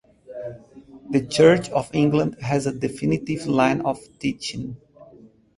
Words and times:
The 1.11 1.27
Church 1.27 1.69
of 1.69 1.93
England 1.93 2.37
has 2.41 2.65
a 2.65 2.71
definite 2.73 3.45
line 3.45 3.81
of 3.81 3.99
teaching. 4.17 4.77